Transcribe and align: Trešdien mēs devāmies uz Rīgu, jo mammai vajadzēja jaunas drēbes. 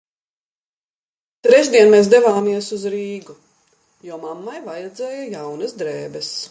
Trešdien 1.47 1.93
mēs 1.97 2.09
devāmies 2.15 2.71
uz 2.79 2.87
Rīgu, 2.95 3.39
jo 4.09 4.21
mammai 4.27 4.59
vajadzēja 4.71 5.25
jaunas 5.37 5.83
drēbes. 5.85 6.39